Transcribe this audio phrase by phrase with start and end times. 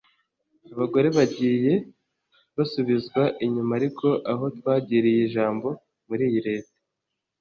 [0.73, 1.73] Abagore bagiye
[2.55, 5.67] basubizwa inyuma ariko aho twagiriye ijambo
[6.07, 6.75] muri iyi Leta